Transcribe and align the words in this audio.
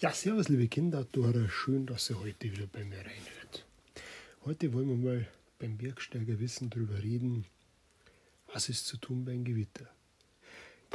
Ja, 0.00 0.12
servus 0.12 0.48
liebe 0.48 0.68
Kinder, 0.68 1.04
Dora, 1.10 1.48
schön, 1.48 1.84
dass 1.84 2.08
ihr 2.08 2.20
heute 2.20 2.52
wieder 2.52 2.68
bei 2.68 2.84
mir 2.84 2.98
reinhört. 2.98 3.66
Heute 4.44 4.72
wollen 4.72 4.88
wir 4.88 5.10
mal 5.10 5.28
beim 5.58 5.76
Bergsteiger 5.76 6.38
Wissen 6.38 6.70
darüber 6.70 7.02
reden, 7.02 7.46
was 8.52 8.68
ist 8.68 8.86
zu 8.86 8.96
tun 8.96 9.24
beim 9.24 9.42
Gewitter. 9.42 9.90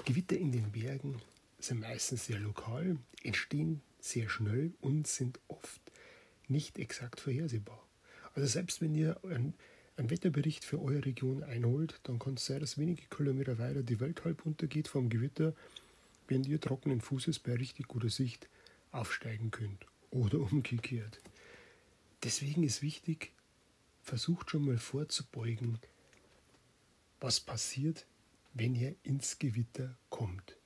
Gewitter 0.05 0.38
in 0.38 0.54
den 0.54 0.71
Bergen 0.71 1.21
sind 1.60 1.81
meistens 1.81 2.28
sehr 2.28 2.39
lokal, 2.39 2.96
entstehen 3.24 3.82
sehr 4.00 4.30
schnell 4.30 4.71
und 4.80 5.06
sind 5.06 5.38
oft 5.50 5.82
nicht 6.48 6.80
exakt 6.80 7.20
vorhersehbar. 7.20 7.86
Also 8.36 8.48
selbst 8.48 8.80
wenn 8.80 8.96
ihr 8.96 9.22
einen, 9.26 9.54
einen 9.98 10.12
Wetterbericht 10.12 10.64
für 10.64 10.82
eure 10.82 11.04
Region 11.04 11.44
einholt, 11.44 12.00
dann 12.04 12.20
kann 12.20 12.36
es 12.36 12.46
sein, 12.46 12.62
dass 12.62 12.78
wenige 12.78 13.04
Kilometer 13.08 13.60
weiter 13.60 13.84
die 13.84 14.00
Welt 14.00 14.24
halb 14.24 14.46
untergeht 14.46 14.88
vom 14.88 15.10
Gewitter, 15.10 15.54
während 16.30 16.48
ihr 16.48 16.62
trockenen 16.62 17.02
Fußes 17.02 17.40
bei 17.40 17.54
richtig 17.56 17.90
guter 17.90 18.10
Sicht 18.10 18.48
aufsteigen 18.94 19.52
könnt 19.52 19.86
oder 20.10 20.39
umgekehrt. 20.52 21.21
Deswegen 22.24 22.64
ist 22.64 22.82
wichtig, 22.82 23.33
versucht 24.02 24.52
schon 24.52 24.66
mal 24.66 24.78
vorzubeugen, 24.78 25.79
was 27.19 27.39
passiert, 27.39 28.06
wenn 28.54 28.75
ihr 28.75 28.96
ins 29.04 29.39
Gewitter 29.39 29.97
kommt. 30.10 30.57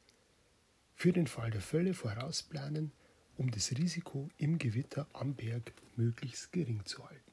Für 0.96 1.14
den 1.14 1.28
Fall 1.28 1.52
der 1.52 1.62
Fälle 1.62 1.94
vorausplanen, 1.94 2.92
um 3.38 3.52
das 3.52 3.72
Risiko 3.72 4.30
im 4.38 4.58
Gewitter 4.58 5.08
am 5.14 5.36
Berg 5.36 5.74
möglichst 5.96 6.52
gering 6.52 6.86
zu 6.86 7.08
halten. 7.08 7.32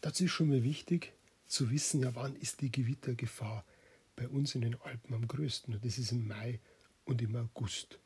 Dazu 0.00 0.24
ist 0.24 0.32
schon 0.32 0.48
mal 0.48 0.64
wichtig 0.64 1.12
zu 1.46 1.70
wissen, 1.70 2.02
ja, 2.02 2.14
wann 2.14 2.36
ist 2.36 2.60
die 2.60 2.72
Gewittergefahr 2.72 3.64
bei 4.16 4.28
uns 4.28 4.54
in 4.54 4.62
den 4.62 4.80
Alpen 4.82 5.14
am 5.14 5.26
größten. 5.26 5.74
Und 5.74 5.84
das 5.84 5.98
ist 5.98 6.12
im 6.12 6.26
Mai 6.26 6.60
und 7.04 7.22
im 7.22 7.36
August. 7.36 7.98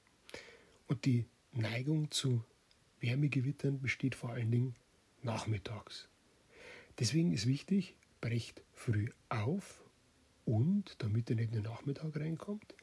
Und 0.86 1.04
die 1.04 1.26
Neigung 1.54 2.10
zu 2.10 2.44
Wärmegewittern 3.00 3.80
besteht 3.80 4.14
vor 4.14 4.30
allen 4.30 4.50
Dingen 4.50 4.74
nachmittags. 5.22 6.08
Deswegen 6.98 7.32
ist 7.32 7.46
wichtig, 7.46 7.96
brecht 8.20 8.62
früh 8.72 9.10
auf 9.28 9.84
und, 10.44 10.96
damit 10.98 11.30
ihr 11.30 11.36
nicht 11.36 11.48
in 11.48 11.62
den 11.62 11.70
Nachmittag 11.70 12.16
reinkommt, 12.16 12.74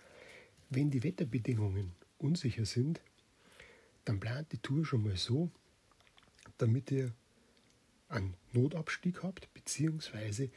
wenn 0.70 0.90
die 0.90 1.04
Wetterbedingungen 1.04 1.92
unsicher 2.18 2.66
sind, 2.66 3.02
dann 4.06 4.20
plant 4.20 4.52
die 4.52 4.58
Tour 4.58 4.86
schon 4.86 5.04
mal 5.04 5.18
so, 5.18 5.52
damit 6.58 6.92
ihr 6.92 7.14
einen 8.08 8.36
Notabstieg 8.54 9.22
habt, 9.24 9.54
beziehungsweise 9.54 10.50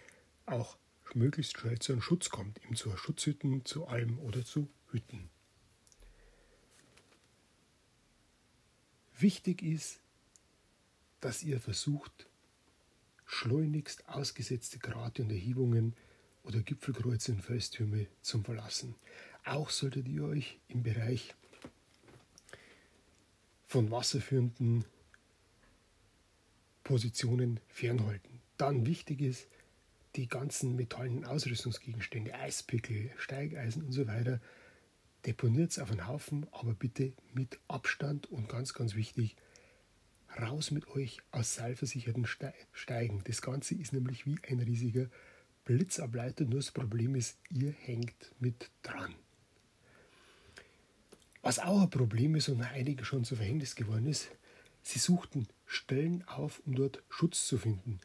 auch 0.46 0.78
möglichst 1.14 1.58
schnell 1.58 1.78
zu 1.78 1.92
einem 1.92 2.02
Schutz 2.02 2.30
kommt, 2.30 2.62
eben 2.64 2.76
zu 2.76 2.96
Schutzhütten, 2.96 3.64
zu 3.64 3.86
Alm 3.86 4.18
oder 4.20 4.44
zu 4.44 4.68
Hütten. 4.90 5.30
Wichtig 9.25 9.62
ist, 9.62 10.00
dass 11.22 11.42
ihr 11.42 11.58
versucht, 11.58 12.27
schleunigst 13.25 14.06
ausgesetzte 14.06 14.78
Grate 14.78 15.22
und 15.22 15.30
Erhebungen 15.30 15.94
oder 16.42 16.61
Gipfelkreuze 16.61 17.33
und 17.33 17.41
Felstürme 17.41 18.06
zu 18.20 18.42
verlassen. 18.42 18.95
Auch 19.47 19.70
solltet 19.70 20.08
ihr 20.08 20.25
euch 20.25 20.58
im 20.69 20.83
Bereich 20.83 21.34
von 23.67 23.91
wasserführenden 23.91 24.84
Positionen 26.83 27.61
fernhalten. 27.69 28.42
Dann 28.58 28.84
wichtig 28.84 29.22
ist, 29.22 29.47
die 30.17 30.28
ganzen 30.28 30.77
metallenen 30.77 31.25
Ausrüstungsgegenstände, 31.25 32.34
Eispickel, 32.34 33.11
Steigeisen 33.17 33.86
und 33.86 33.92
so 33.92 34.06
weiter, 34.06 34.39
deponiert 35.27 35.70
es 35.70 35.78
auf 35.78 35.91
einen 35.91 36.06
Haufen, 36.06 36.47
aber 36.53 36.75
bitte 36.75 37.12
mit 37.33 37.58
Abstand 37.69 38.30
und 38.30 38.48
ganz, 38.48 38.75
ganz 38.75 38.94
wichtig, 38.94 39.36
raus 40.41 40.70
mit 40.70 40.89
euch 40.89 41.19
aus 41.30 41.55
seilversicherten 41.55 42.27
Steigen. 42.72 43.22
Das 43.25 43.41
Ganze 43.41 43.75
ist 43.75 43.92
nämlich 43.92 44.27
wie 44.27 44.36
ein 44.48 44.61
riesiger 44.61 45.08
Blitzableiter, 45.64 46.45
nur 46.45 46.57
das 46.57 46.73
Problem 46.73 47.14
ist, 47.14 47.39
ihr 47.51 47.73
hängt 47.73 48.33
mit 48.39 48.70
dran. 48.83 49.14
Was 51.42 51.58
auch 51.58 51.83
ein 51.83 51.90
Problem 51.90 52.34
ist 52.36 52.48
und 52.48 52.63
einigen 52.63 53.05
schon 53.05 53.24
zu 53.24 53.36
Verhängnis 53.36 53.74
geworden 53.74 54.07
ist, 54.07 54.29
sie 54.83 54.98
suchten 54.98 55.46
Stellen 55.67 56.27
auf, 56.27 56.61
um 56.67 56.74
dort 56.74 57.02
Schutz 57.08 57.46
zu 57.46 57.58
finden. 57.58 58.01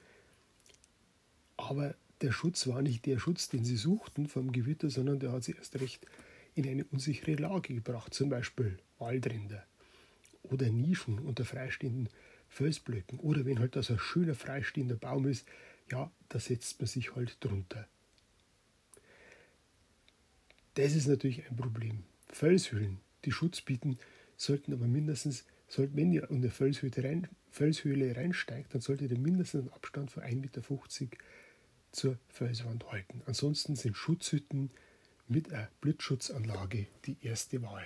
Aber 1.58 1.96
der 2.22 2.32
Schutz 2.32 2.68
war 2.68 2.82
nicht 2.82 3.06
der 3.06 3.18
Schutz, 3.18 3.50
den 3.50 3.64
sie 3.64 3.78
suchten 3.78 4.28
vom 4.28 4.52
Gewitter, 4.52 4.90
sondern 4.90 5.20
der 5.20 5.32
hat 5.32 5.44
sie 5.44 5.54
erst 5.54 5.80
recht 5.80 6.06
in 6.56 6.68
eine 6.68 6.86
unsichere 6.86 7.36
Lage 7.36 7.74
gebracht, 7.74 8.14
zum 8.14 8.30
Beispiel 8.30 8.80
Waldränder 8.98 9.66
oder 10.44 10.70
Nischen 10.70 11.20
unter 11.20 11.46
freistehenden 11.46 12.10
Felsblöcken 12.48 13.20
oder 13.20 13.46
wenn 13.46 13.60
halt 13.60 13.76
das 13.76 13.92
ein 13.92 14.00
schöner 14.00 14.36
freistehender 14.36 14.96
Baum 14.96 15.28
ist, 15.28 15.48
ja, 15.92 16.12
da 16.30 16.40
setzt 16.40 16.80
man 16.80 16.88
sich 16.88 17.16
halt 17.16 17.38
drunter. 17.40 17.88
Das 20.76 20.96
ist 20.96 21.08
natürlich 21.08 21.50
ein 21.50 21.58
Problem. 21.58 22.04
Felshöhlen, 22.30 23.00
die 23.26 23.32
Schutz 23.32 23.62
bieten, 23.62 23.98
sollten 24.38 24.74
aber 24.74 24.88
mindestens, 24.88 25.46
sollten, 25.68 25.98
wenn 25.98 26.12
ihr 26.12 26.30
in 26.30 26.42
der 26.42 26.52
Felshöhle, 26.52 27.04
rein, 27.04 27.28
Felshöhle 27.52 28.16
reinsteigt, 28.16 28.74
dann 28.74 28.82
solltet 28.82 29.12
ihr 29.12 29.20
mindestens 29.20 29.62
einen 29.62 29.74
Abstand 29.74 30.12
von 30.12 30.24
1,50 30.24 30.36
Meter 30.36 30.62
zur 31.92 32.18
Felswand 32.30 32.92
halten. 32.92 33.22
Ansonsten 33.26 33.76
sind 33.76 33.98
Schutzhütten 33.98 34.72
mit 35.30 35.54
einer 35.54 35.70
Blitzschutzanlage 35.82 36.88
die 37.06 37.18
erste 37.22 37.62
Wahl. 37.62 37.86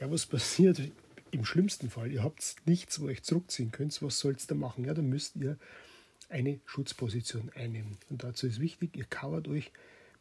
Ja, 0.00 0.10
was 0.10 0.26
passiert 0.26 0.80
im 1.30 1.44
schlimmsten 1.44 1.90
Fall? 1.90 2.10
Ihr 2.10 2.22
habt 2.22 2.56
nichts, 2.66 3.00
wo 3.00 3.04
ihr 3.04 3.12
euch 3.12 3.22
zurückziehen 3.22 3.70
könnt. 3.70 4.00
Was 4.02 4.18
sollst 4.18 4.50
ihr 4.50 4.56
machen? 4.56 4.84
Ja, 4.84 4.94
dann 4.94 5.08
müsst 5.08 5.36
ihr 5.36 5.58
eine 6.28 6.60
Schutzposition 6.64 7.50
einnehmen. 7.54 7.98
Und 8.08 8.24
dazu 8.24 8.46
ist 8.46 8.60
wichtig, 8.60 8.96
ihr 8.96 9.04
kauert 9.04 9.48
euch 9.48 9.70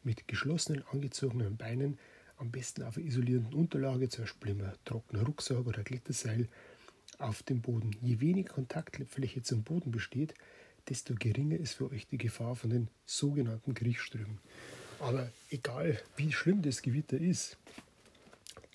mit 0.04 0.28
geschlossenen, 0.28 0.84
angezogenen 0.92 1.58
Beinen 1.58 1.98
am 2.38 2.52
besten 2.52 2.84
auf 2.84 2.98
einer 2.98 3.06
isolierenden 3.06 3.54
Unterlage, 3.54 4.10
zum 4.10 4.24
Beispiel 4.24 4.52
einem 4.52 4.72
trockenen 4.84 5.26
Rucksack 5.26 5.66
oder 5.66 5.84
Kletterseil, 5.84 6.50
auf 7.20 7.44
dem 7.44 7.62
Boden. 7.62 7.96
Je 8.02 8.20
weniger 8.20 8.54
Kontaktfläche 8.54 9.44
zum 9.44 9.64
Boden 9.64 9.92
besteht, 9.92 10.34
desto 10.90 11.14
geringer 11.14 11.58
ist 11.58 11.76
für 11.76 11.92
euch 11.92 12.08
die 12.08 12.18
Gefahr 12.18 12.56
von 12.56 12.72
den 12.72 12.88
sogenannten 13.06 13.76
Kriechströmen. 13.76 14.40
Aber 15.02 15.32
egal 15.50 16.00
wie 16.16 16.32
schlimm 16.32 16.62
das 16.62 16.84
Gewitter 16.84 17.18
ist, 17.18 17.58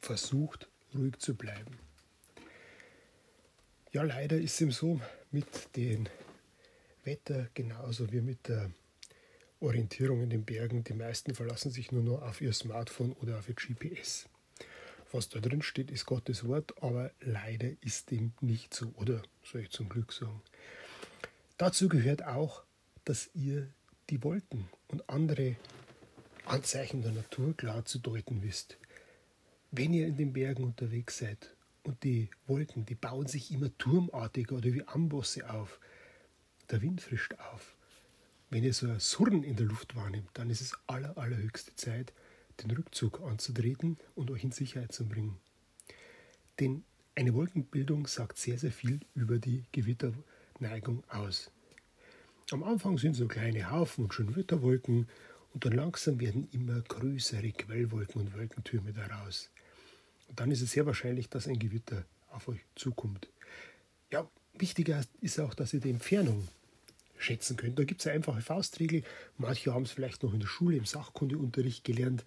versucht 0.02 0.68
ruhig 0.92 1.18
zu 1.18 1.36
bleiben. 1.36 1.78
Ja, 3.92 4.02
leider 4.02 4.36
ist 4.36 4.54
es 4.54 4.60
ihm 4.60 4.72
so 4.72 5.00
mit 5.30 5.76
dem 5.76 6.08
Wetter 7.04 7.48
genauso 7.54 8.10
wie 8.12 8.20
mit 8.20 8.48
der 8.48 8.70
Orientierung 9.60 10.22
in 10.22 10.30
den 10.30 10.44
Bergen. 10.44 10.82
Die 10.82 10.94
meisten 10.94 11.32
verlassen 11.32 11.70
sich 11.70 11.92
nur 11.92 12.02
noch 12.02 12.22
auf 12.22 12.40
ihr 12.40 12.52
Smartphone 12.52 13.12
oder 13.12 13.38
auf 13.38 13.48
ihr 13.48 13.54
GPS. 13.54 14.28
Was 15.12 15.28
da 15.28 15.38
drin 15.38 15.62
steht, 15.62 15.92
ist 15.92 16.06
Gottes 16.06 16.44
Wort, 16.46 16.74
aber 16.82 17.12
leider 17.20 17.70
ist 17.82 18.10
dem 18.10 18.32
nicht 18.40 18.74
so, 18.74 18.92
oder 18.96 19.22
soll 19.44 19.60
ich 19.62 19.70
zum 19.70 19.88
Glück 19.88 20.12
sagen. 20.12 20.42
Dazu 21.56 21.88
gehört 21.88 22.24
auch, 22.24 22.64
dass 23.04 23.30
ihr 23.32 23.68
die 24.10 24.22
Wolken 24.24 24.68
und 24.88 25.08
andere 25.08 25.54
Anzeichen 26.46 27.02
der 27.02 27.10
Natur 27.10 27.56
klar 27.56 27.84
zu 27.84 27.98
deuten 27.98 28.42
wisst. 28.42 28.78
Wenn 29.72 29.92
ihr 29.92 30.06
in 30.06 30.16
den 30.16 30.32
Bergen 30.32 30.62
unterwegs 30.62 31.18
seid 31.18 31.56
und 31.82 32.04
die 32.04 32.30
Wolken, 32.46 32.86
die 32.86 32.94
bauen 32.94 33.26
sich 33.26 33.50
immer 33.50 33.76
turmartiger 33.78 34.56
oder 34.56 34.72
wie 34.72 34.86
Ambosse 34.86 35.50
auf, 35.50 35.80
der 36.70 36.82
Wind 36.82 37.00
frischt 37.00 37.34
auf. 37.34 37.76
Wenn 38.48 38.62
ihr 38.62 38.72
so 38.72 38.86
ein 38.86 39.00
Surren 39.00 39.42
in 39.42 39.56
der 39.56 39.66
Luft 39.66 39.96
wahrnimmt, 39.96 40.30
dann 40.34 40.48
ist 40.48 40.60
es 40.60 40.72
aller, 40.86 41.18
allerhöchste 41.18 41.74
Zeit, 41.74 42.12
den 42.62 42.70
Rückzug 42.70 43.20
anzutreten 43.22 43.98
und 44.14 44.30
euch 44.30 44.44
in 44.44 44.52
Sicherheit 44.52 44.92
zu 44.92 45.04
bringen. 45.04 45.36
Denn 46.60 46.84
eine 47.16 47.34
Wolkenbildung 47.34 48.06
sagt 48.06 48.38
sehr, 48.38 48.56
sehr 48.56 48.72
viel 48.72 49.00
über 49.14 49.38
die 49.38 49.64
Gewitterneigung 49.72 51.02
aus. 51.08 51.50
Am 52.52 52.62
Anfang 52.62 52.98
sind 52.98 53.14
so 53.14 53.26
kleine 53.26 53.70
Haufen 53.70 54.04
und 54.04 54.14
Schönwetterwolken 54.14 55.08
und 55.56 55.64
dann 55.64 55.72
langsam 55.72 56.20
werden 56.20 56.50
immer 56.52 56.82
größere 56.82 57.50
Quellwolken 57.50 58.20
und 58.20 58.34
Wolkentürme 58.34 58.92
daraus. 58.92 59.48
Und 60.28 60.38
dann 60.38 60.50
ist 60.50 60.60
es 60.60 60.72
sehr 60.72 60.84
wahrscheinlich, 60.84 61.30
dass 61.30 61.48
ein 61.48 61.58
Gewitter 61.58 62.04
auf 62.28 62.48
euch 62.48 62.60
zukommt. 62.74 63.30
Ja, 64.12 64.28
wichtiger 64.52 65.02
ist 65.22 65.40
auch, 65.40 65.54
dass 65.54 65.72
ihr 65.72 65.80
die 65.80 65.88
Entfernung 65.88 66.46
schätzen 67.16 67.56
könnt. 67.56 67.78
Da 67.78 67.84
gibt 67.84 68.02
es 68.02 68.06
eine 68.06 68.16
einfache 68.16 68.42
Faustregel. 68.42 69.02
Manche 69.38 69.72
haben 69.72 69.84
es 69.84 69.92
vielleicht 69.92 70.22
noch 70.24 70.34
in 70.34 70.40
der 70.40 70.46
Schule 70.46 70.76
im 70.76 70.84
Sachkundeunterricht 70.84 71.84
gelernt. 71.84 72.26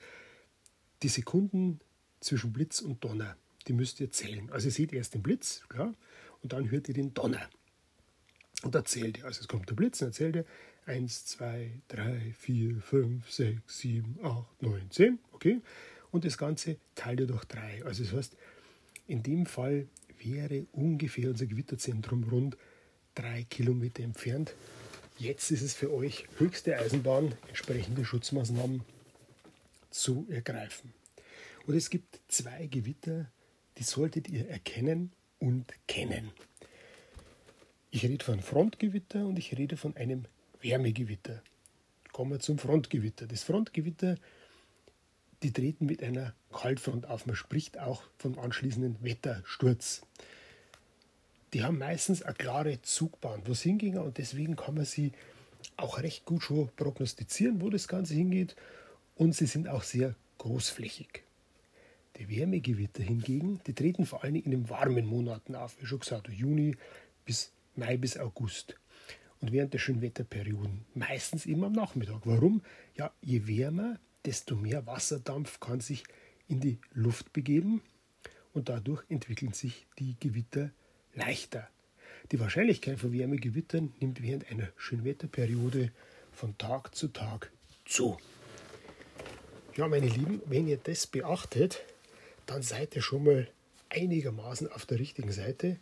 Die 1.04 1.10
Sekunden 1.10 1.82
zwischen 2.22 2.52
Blitz 2.52 2.82
und 2.82 3.04
Donner, 3.04 3.38
die 3.68 3.74
müsst 3.74 4.00
ihr 4.00 4.10
zählen. 4.10 4.50
Also 4.50 4.70
ihr 4.70 4.72
seht 4.72 4.92
erst 4.92 5.14
den 5.14 5.22
Blitz, 5.22 5.62
klar, 5.70 5.94
und 6.42 6.52
dann 6.52 6.72
hört 6.72 6.88
ihr 6.88 6.96
den 6.96 7.14
Donner. 7.14 7.48
Und 8.64 8.74
da 8.74 8.84
zählt 8.84 9.20
ihr. 9.20 9.26
Also 9.26 9.42
es 9.42 9.48
kommt 9.48 9.70
der 9.70 9.76
Blitz, 9.76 10.02
und 10.02 10.08
dann 10.08 10.14
zählt 10.14 10.36
ihr 10.36 10.46
1, 10.90 11.26
2, 11.26 11.72
3, 11.88 12.34
4, 12.38 12.82
5, 12.82 13.32
6, 13.32 13.80
7, 13.80 14.20
8, 14.24 14.62
9, 14.62 14.92
10. 14.92 15.20
Okay? 15.34 15.62
Und 16.12 16.26
das 16.26 16.38
Ganze 16.38 16.78
teilt 16.96 17.20
ihr 17.20 17.28
durch 17.28 17.46
3. 17.46 17.86
Also 17.86 18.04
das 18.04 18.14
heißt, 18.14 18.38
in 19.08 19.22
dem 19.22 19.46
Fall 19.46 19.88
wäre 20.20 20.66
ungefähr 20.72 21.30
unser 21.30 21.46
Gewitterzentrum 21.46 22.24
rund 22.24 22.58
drei 23.16 23.44
Kilometer 23.50 24.04
entfernt. 24.04 24.54
Jetzt 25.18 25.52
ist 25.52 25.62
es 25.62 25.74
für 25.74 25.94
euch 25.94 26.28
höchste 26.38 26.78
Eisenbahn, 26.78 27.34
entsprechende 27.48 28.06
Schutzmaßnahmen 28.06 28.82
zu 29.90 30.26
ergreifen. 30.30 30.94
Und 31.68 31.76
es 31.76 31.90
gibt 31.90 32.20
zwei 32.28 32.68
Gewitter, 32.68 33.30
die 33.78 33.84
solltet 33.84 34.30
ihr 34.30 34.48
erkennen 34.50 35.12
und 35.40 35.66
kennen. 35.88 36.32
Ich 37.92 38.04
rede 38.04 38.24
von 38.24 38.40
Frontgewitter 38.40 39.26
und 39.26 39.38
ich 39.38 39.58
rede 39.58 39.78
von 39.78 39.96
einem 39.96 40.26
Wärmegewitter. 40.62 41.42
Kommen 42.12 42.32
wir 42.32 42.40
zum 42.40 42.58
Frontgewitter. 42.58 43.28
Das 43.28 43.44
Frontgewitter, 43.44 44.16
die 45.44 45.54
treten 45.54 45.86
mit 45.86 46.04
einer 46.04 46.34
Kaltfront 46.52 47.06
auf. 47.06 47.26
Man 47.26 47.36
spricht 47.36 47.80
auch 47.80 48.04
vom 48.18 48.38
anschließenden 48.38 48.98
Wettersturz. 49.02 50.02
Die 51.54 51.64
haben 51.64 51.78
meistens 51.78 52.22
eine 52.22 52.36
klare 52.36 52.82
Zugbahn, 52.82 53.42
wo 53.46 53.54
es 53.54 53.62
hingeht 53.62 53.96
und 53.96 54.18
deswegen 54.18 54.56
kann 54.56 54.76
man 54.76 54.86
sie 54.86 55.14
auch 55.78 56.00
recht 56.00 56.26
gut 56.26 56.44
schon 56.44 56.70
prognostizieren, 56.76 57.62
wo 57.62 57.70
das 57.70 57.88
Ganze 57.88 58.14
hingeht 58.14 58.56
und 59.16 59.36
sie 59.36 59.48
sind 59.48 59.68
auch 59.68 59.84
sehr 59.84 60.16
großflächig. 60.38 61.24
Die 62.18 62.30
Wärmegewitter 62.30 63.02
hingegen, 63.02 63.62
die 63.66 63.74
treten 63.74 64.06
vor 64.06 64.24
allem 64.24 64.36
in 64.36 64.52
den 64.52 64.70
warmen 64.70 65.06
Monaten 65.06 65.56
auf, 65.56 65.82
wie 65.82 65.86
schon 65.86 66.00
gesagt, 66.00 66.28
Juni 66.30 66.76
bis 67.26 67.52
Mai 67.76 67.98
bis 67.98 68.18
August. 68.18 68.76
Und 69.42 69.52
während 69.52 69.74
der 69.74 69.80
Schönwetterperioden, 69.80 70.86
meistens 70.94 71.46
immer 71.46 71.68
am 71.68 71.74
Nachmittag. 71.74 72.22
Warum? 72.26 72.62
Ja, 72.96 73.14
je 73.22 73.48
wärmer, 73.48 74.00
desto 74.26 74.56
mehr 74.56 74.86
Wasserdampf 74.86 75.60
kann 75.60 75.80
sich 75.80 76.04
in 76.48 76.60
die 76.60 76.80
Luft 76.94 77.32
begeben 77.32 77.82
und 78.54 78.70
dadurch 78.70 79.04
entwickeln 79.10 79.54
sich 79.54 79.88
die 79.98 80.16
Gewitter 80.20 80.72
leichter. 81.14 81.70
Die 82.32 82.40
Wahrscheinlichkeit 82.40 83.00
von 83.00 83.14
Wärmegewittern 83.14 83.94
nimmt 84.00 84.22
während 84.22 84.50
einer 84.52 84.68
Schönwetterperiode 84.78 85.92
von 86.32 86.58
Tag 86.58 86.96
zu 86.96 87.08
Tag 87.08 87.52
zu. 87.86 88.18
Ja, 89.76 89.88
meine 89.88 90.08
Lieben, 90.08 90.42
wenn 90.46 90.68
ihr 90.68 90.78
das 90.78 91.08
beachtet, 91.08 91.82
dann 92.46 92.62
seid 92.62 92.96
ihr 92.96 93.02
schon 93.02 93.24
mal 93.24 93.48
einigermaßen 93.90 94.72
auf 94.72 94.86
der 94.86 95.00
richtigen 95.00 95.32
Seite. 95.32 95.78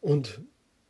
Und 0.00 0.40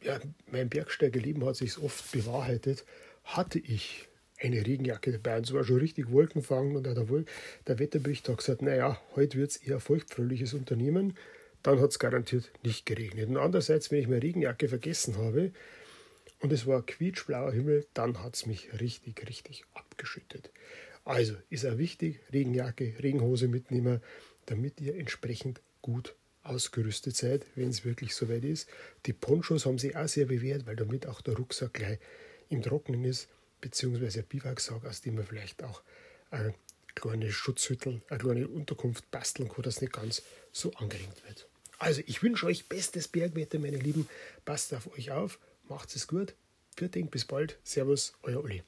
ja, 0.02 0.18
mein 0.50 0.68
Bergsteigerleben 0.68 1.44
hat 1.44 1.56
sich 1.56 1.78
oft 1.78 2.12
bewahrheitet. 2.12 2.84
Hatte 3.24 3.58
ich 3.58 4.08
eine 4.40 4.64
Regenjacke 4.64 5.12
dabei 5.12 5.38
und 5.38 5.46
es 5.46 5.52
war 5.52 5.64
schon 5.64 5.78
richtig 5.78 6.10
Wolkenfang 6.10 6.76
und 6.76 6.84
der, 6.84 6.94
der 6.94 7.78
Wetterbericht 7.78 8.28
hat 8.28 8.38
gesagt, 8.38 8.62
naja, 8.62 9.00
heute 9.16 9.38
wird 9.38 9.50
es 9.50 9.56
eher 9.56 9.80
feuchtfröhliches 9.80 10.54
Unternehmen. 10.54 11.14
Dann 11.62 11.80
hat 11.80 11.90
es 11.90 11.98
garantiert 11.98 12.50
nicht 12.62 12.86
geregnet. 12.86 13.28
Und 13.28 13.36
andererseits, 13.36 13.90
wenn 13.90 14.00
ich 14.00 14.08
meine 14.08 14.22
Regenjacke 14.22 14.68
vergessen 14.68 15.16
habe 15.18 15.52
und 16.40 16.52
es 16.52 16.66
war 16.66 16.86
quietschblauer 16.86 17.52
Himmel, 17.52 17.86
dann 17.94 18.22
hat 18.22 18.36
es 18.36 18.46
mich 18.46 18.80
richtig, 18.80 19.28
richtig 19.28 19.64
abgeschüttet. 19.74 20.50
Also 21.04 21.34
ist 21.50 21.66
auch 21.66 21.78
wichtig, 21.78 22.20
Regenjacke, 22.32 22.94
Regenhose 23.02 23.48
mitnehmen, 23.48 24.00
damit 24.46 24.80
ihr 24.80 24.94
entsprechend 24.94 25.60
gut 25.82 26.14
ausgerüstet 26.43 27.17
seid, 27.17 27.44
wenn 27.55 27.69
es 27.69 27.85
wirklich 27.85 28.14
soweit 28.14 28.44
ist. 28.44 28.69
Die 29.06 29.12
Ponchos 29.12 29.67
haben 29.67 29.79
sich 29.79 29.96
auch 29.96 30.08
sehr 30.08 30.26
bewährt, 30.26 30.67
weil 30.67 30.76
damit 30.76 31.06
auch 31.06 31.20
der 31.20 31.35
Rucksack 31.35 31.75
gleich 31.75 31.99
im 32.49 32.62
Trocknen 32.62 33.05
ist, 33.05 33.29
beziehungsweise 33.61 34.20
ein 34.20 34.26
Biwaksack, 34.26 34.85
aus 34.85 35.00
dem 35.00 35.17
man 35.17 35.26
vielleicht 35.26 35.62
auch 35.62 35.82
eine 36.31 36.55
kleine 36.94 37.31
Schutzhüttel, 37.31 38.02
eine 38.08 38.19
kleine 38.19 38.49
Unterkunft 38.49 39.11
basteln 39.11 39.49
kann, 39.49 39.62
dass 39.62 39.81
nicht 39.81 39.93
ganz 39.93 40.23
so 40.52 40.73
angerengt 40.75 41.25
wird. 41.26 41.46
Also, 41.79 42.02
ich 42.06 42.23
wünsche 42.23 42.46
euch 42.46 42.67
bestes 42.69 43.06
Bergwetter, 43.06 43.58
meine 43.58 43.76
Lieben. 43.76 44.08
Passt 44.44 44.75
auf 44.75 44.93
euch 44.93 45.12
auf, 45.12 45.38
macht 45.69 45.94
es 45.94 46.08
gut. 46.08 46.34
Vielen 46.76 46.91
Dank, 46.91 47.11
bis 47.11 47.25
bald. 47.25 47.58
Servus, 47.62 48.14
euer 48.23 48.43
Uli. 48.43 48.62